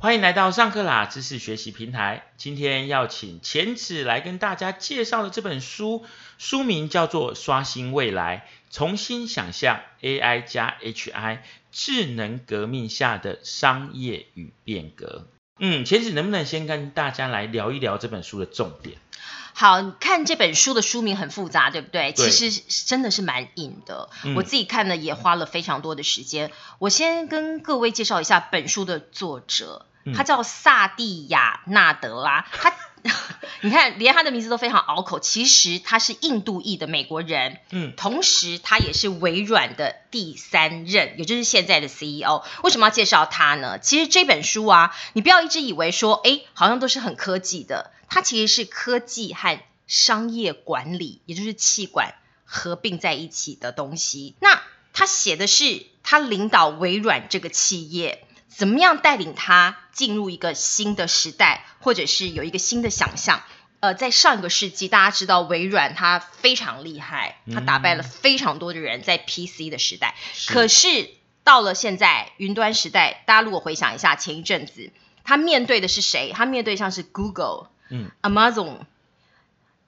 [0.00, 2.30] 欢迎来到上课啦知识学习平台。
[2.36, 6.06] 今天要请钱子来跟大家介绍的这本书，
[6.38, 11.40] 书名叫做《刷新未来：重新想象 AI 加 HI
[11.72, 15.26] 智能革命下的商业与变革》。
[15.58, 18.98] 嗯，茄子能不能先跟大家来聊一聊这本书的重点？
[19.54, 22.12] 好看这本书的书名很复杂，对不对？
[22.12, 26.52] 对其实真的是蛮硬的，嗯我自己看了也花了非常多的时间。
[26.78, 32.72] 我先跟各位介绍一下本书的作者，嗯他叫萨蒂亚纳德拉，他。
[33.60, 35.20] 你看，连他的名字都非常拗口。
[35.20, 42.42] 其实他是印度裔的美国人，嗯同时他也是微软的第三任，也就是现在的 CEO。
[42.62, 43.78] 为什么要介绍他呢？
[43.78, 52.14] 其实这本书啊，你不要一直以为说，哎，好像都是很科技的，它其实是科技和商业管理，也就是气管
[52.44, 54.36] 合并在一起的东西。
[54.40, 54.60] 那
[54.92, 58.24] 他写的是他领导微软这个企业。
[58.48, 63.42] 怎么样带领他进入一个新的时代，或者是有一个新的想象？
[63.80, 70.16] 呃，在上一个世纪，大家知道微软它非常厉害，它打败了非常多的人在 PC 的时代。
[70.34, 71.10] 是可是
[71.44, 74.90] 到了现在云端时代，大家如果回想一下前一阵子，
[75.22, 76.32] 它面对的是谁？
[76.34, 78.80] 它面对像是 Google、嗯 Amazon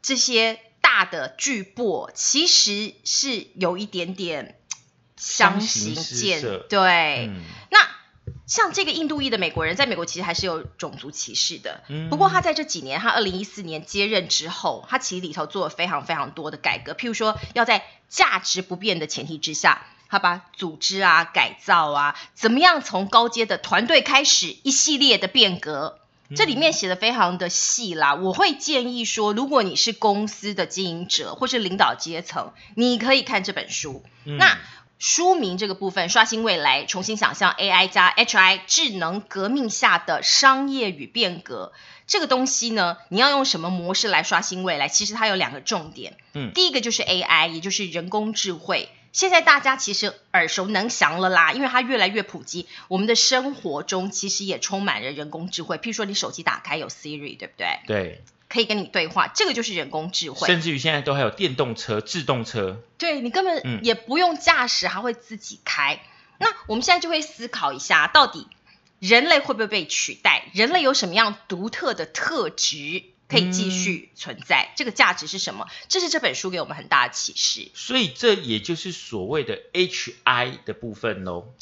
[0.03, 4.57] 这些大的巨擘，其实是有一点点
[5.17, 7.27] 相形见对。
[7.27, 7.89] 嗯那
[8.51, 11.85] 像这个印度裔的美国人，在美国其实还是有种族歧视的。
[11.89, 19.87] 嗯不过他在这几年，他二零一四年接任之后，他其实里头做了非常非常多的改革，譬如说要在价值不变的前提之下。
[20.13, 26.01] 他把组织啊改造啊，怎么样从高阶的团队开始一系列的变革，
[26.35, 28.17] 这里面写的非常的细啦。
[28.17, 34.03] 我会建议说，如果你是公司的经营者或是领导阶层，你可以看这本书。
[34.25, 34.59] 嗯那
[35.01, 41.73] 书名这个部分，刷新未来，重新想象 AI 加 HI 智能革命下的商业与变革。
[42.07, 44.89] 这个东西呢，你要用什么模式来刷新未来？
[44.89, 46.19] 其实它有两个重点。
[46.35, 48.91] 嗯第一个就是 AI，也就是人工智慧。
[49.13, 55.79] 现在大家其实耳熟能详了啦，因为它越来越普及，我们的生活中其实也充满了人工智慧。
[55.79, 57.79] 譬如说，你手机打开有 Siri，对不对？
[57.87, 60.49] 对，可以跟你对话，这个就是人工智慧。
[60.49, 62.83] 甚至于现在都还有电动车、自动车。
[62.99, 66.03] 对你根嗯本也不用驾驶，还会自己开。
[66.39, 68.49] 那我们现在就会思考一下，到底
[68.99, 70.51] 人类会不会被取代？
[70.53, 74.73] 人类有什么样独特的特质可以继续存在？
[74.75, 75.69] 这个价值是什么？
[75.89, 77.71] 这是这本书给我们很大的启示。
[77.75, 81.55] 所以这也就是所谓的 HI 的部分喽。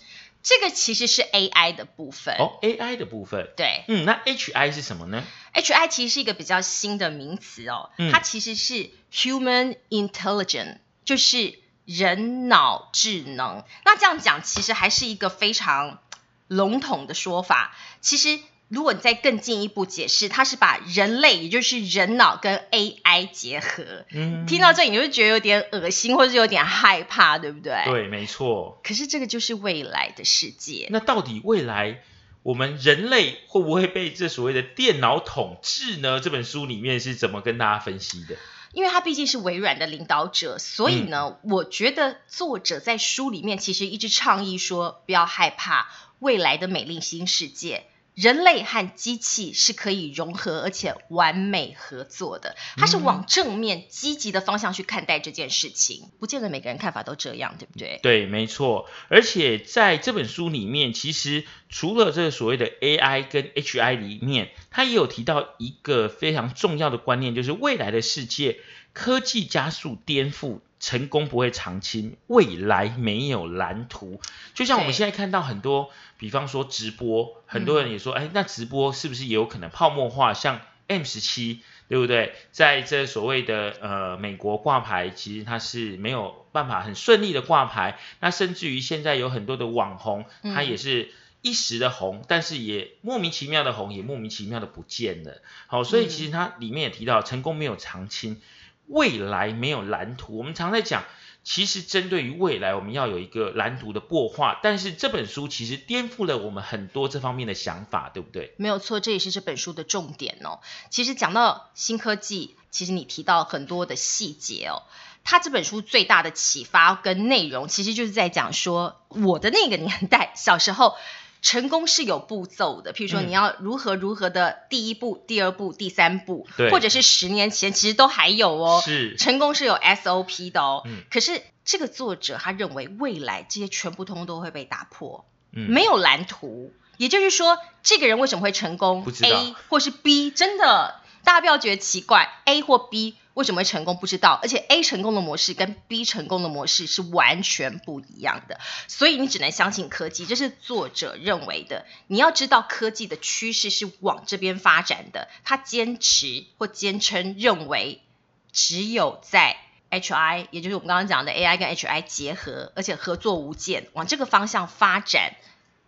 [0.49, 2.35] 这个其实是 AI 的部分。
[2.39, 3.51] 哦，AI 的部分。
[3.57, 5.23] 对嗯，那 HI 是什么呢
[5.53, 13.65] ？，HI 其实是一个比较新的名词哦，嗯它其实是 Human Intelligence，就是人脑智能。
[13.85, 16.01] 那这样讲，其实还是一个非常
[16.47, 17.77] 笼统的说法。
[18.01, 24.05] 其实，如果你再更进一步解释，它是把人类，也就是人脑跟 AI 结合。
[24.11, 27.83] 嗯，听到这里，你会觉得有点恶心，或者是有点害怕，对不对？。
[27.87, 28.79] 对，没错。
[28.85, 30.87] 可是这个就是未来的世界。
[30.91, 32.03] 那到底未来
[32.43, 36.21] 我们人类会不会被这所谓的电脑统治呢？
[36.21, 38.37] 这本书里面是怎么跟大家分析的？
[38.75, 47.85] 因为他毕竟是微软的领导者，所以呢，嗯我觉得作者在书里面其实一直倡议说，不要害怕未来的美丽新世界。
[48.19, 58.01] 人类和机器是可以融合而且完美合作的，它是往正面积极的方向去看待这件事情，不见得每个人看法都这样，对不对？
[58.03, 58.89] 对，没错。
[59.09, 68.59] 而且在这本书里面，其实除了这个所谓的 AI 跟 HI 里面，它也有提到一个非常重要的观念，就是未来的世界
[68.93, 70.59] 科技加速颠覆。
[70.81, 74.21] 成功不会长青，未来没有蓝图。
[74.55, 80.35] 就像我们对现在看到很多，比方说直播，很多人也说，哎，那直播是不是也有可能泡沫化？
[80.35, 82.35] 像 M 十七，对不对？
[82.51, 87.99] 在这所谓的呃美国挂牌，其实它是没有办法很顺利的挂牌。
[88.21, 91.11] 那甚至于现在有很多的网红，嗯他也是
[91.43, 95.43] 一时的红，但是也莫名其妙的红，也莫名其妙的不见了。
[95.67, 98.41] 好，所以其实它里面也提到，成功没有长青，
[98.89, 100.37] 未来没有蓝图。
[100.39, 101.05] 我们常在讲。
[101.45, 108.53] 其实针对于未来，我们要有一个蓝图的擘画，但是这本书其实颠覆了我们很多这方面的想法，对不对？
[108.59, 110.61] 没有错，这也是这本书的重点哦。
[110.91, 114.83] 其实讲到新科技，其实你提到很多的细节哦。
[115.25, 120.97] 他这本书最大的启发跟内容，其实就是在讲说，我的那个年代小时候，
[121.41, 128.83] 成功是有步骤的，譬如说嗯你要如何如何的第一步、第二步、第三步，对或者是十年前其实都还有哦。
[128.85, 130.83] 是，成功是有 SOP 的哦。
[130.87, 136.73] 嗯可是这个作者他认为未来这些全部通通都会被打破，嗯没有蓝图。
[136.97, 148.59] 也就是说，这个人为什么会成功不知道？A 或是 B，真的，大家不要觉得奇怪，A 或 B 为什么会成功不知道，而且 A 成功的模式跟 B 成功的模式是完全不一样的，
[148.89, 151.87] 所以你只能相信科技，这是作者认为的。
[152.09, 158.03] 你要知道科技的趋势是往这边发展的，他坚持或坚称认为，
[158.51, 159.57] 只有在
[159.93, 165.35] HI，也就是我们刚刚讲的 AI 跟 HI 结合，而且合作无间，往这个方向发展。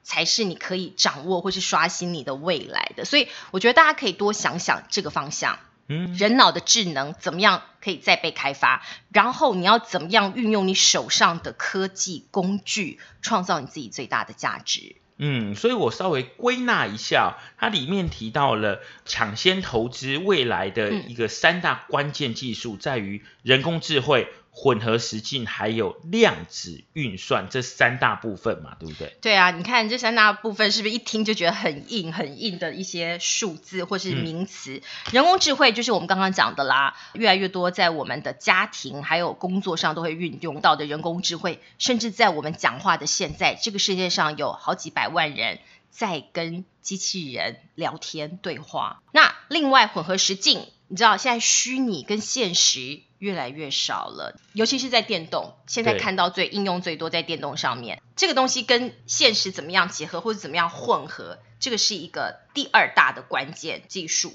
[0.02, 5.58] 才是你可以掌握或是刷新你的未来的，所以我觉得大家可以多想想这个方向。
[5.92, 8.80] 嗯，人脑的智能怎么样可以再被开发？
[9.12, 14.94] 然后你要怎么样运用你手上的科技工具，创造你自己最大的价值？
[15.18, 24.32] 嗯，所以我稍微归纳一下，它里面提到了抢先投资未来的一个三大关键技术，在于人工智慧。
[24.52, 29.16] 混合实境还有量子运算这三大部分嘛，对不对？
[29.22, 34.82] 对啊，你看这三大部分是不是一听就觉得很硬、很硬的一些数字或是名词？
[35.12, 45.60] 人工智慧就是我们刚刚讲的啦，越来越多在我们的家庭还有工作上都会运用到的人工智慧，甚至在我们讲话的现在，这个世界上有好几百万人
[45.90, 49.00] 在跟机器人聊天对话。
[49.12, 53.00] 那另外混合实境，你知道现在虚拟跟现实。
[53.20, 58.00] 越来越少了，尤其是在电动，现在看到最应用最多在电动上面。
[58.16, 64.32] 这个东西跟现实怎么样结合，或者怎么样混合，这个是一个第二大的关键技术。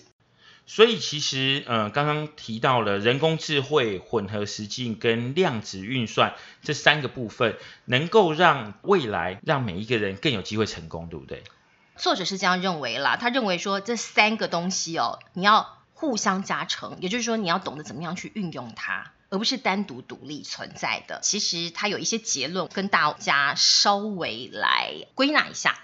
[0.67, 11.43] 所以其实，呃，刚刚提到了人工智慧、混合实境跟量子运算这三个部分，能够让未来让每一个人更有机会成功，对不对？
[11.97, 15.71] 作者是这样认为啦，他认为说这三个东西哦，你要。
[15.97, 21.21] 互相加成，也就是说你要懂得怎么样去运用它，而不是单独独立存在的。
[21.23, 25.79] 其实它有一些结论，跟大家稍微来归纳一下。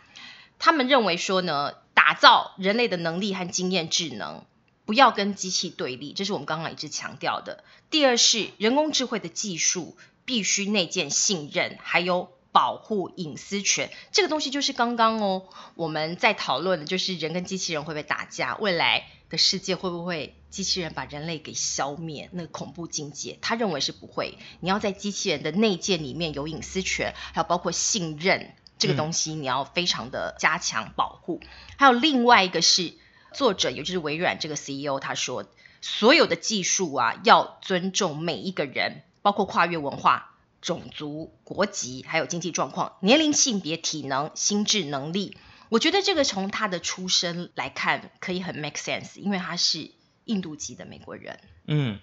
[0.60, 4.46] 他们认为说呢，打造人类的能力和经验智能，
[4.86, 7.64] 不要跟机器对立，这是我们刚刚一直强调的。
[7.90, 13.90] 第二是人工智慧的技术必须内建信任，还有保护隐私权。
[14.12, 19.08] 这个东西就是刚刚哦我们在讨论的，就是人跟机器人会不会打架，未来。
[19.30, 22.28] 的世界会不会机器人把人类给消灭？
[22.34, 24.38] 那个恐怖境界，他认为是不会。
[24.60, 31.40] 你要在机器人的内建里面有隐私权，还有包括信任这个东西，你要非常的加强保护。
[31.78, 32.94] 还有另外一个是
[33.32, 35.46] 作者，也就是微软这个 CEO，他说
[35.80, 40.31] 所有的技术啊，要尊重每一个人，包括跨越文化、
[40.62, 45.36] 种族、国籍，还有经济状况、年龄、性别、体能、心智能力。
[45.70, 49.92] 我觉得这个从他的出身来看，可以很 make sense，因为他是
[50.26, 51.40] 印度籍的美国人。
[51.66, 52.00] 嗯，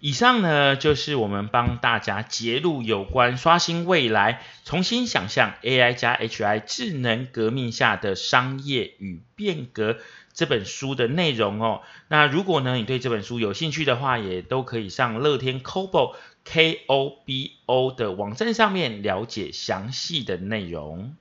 [0.00, 9.96] 以上呢就是我们帮大家揭露有关刷新未来、重新想象 AI 加 HI 智能革命下的商业与变革
[10.34, 11.80] 这本书的内容哦。
[12.08, 16.14] 那如果呢你对这本书有兴趣的话，也都可以上乐天 c o b o
[16.46, 21.16] K O B O 的网站上面了解详细的内容。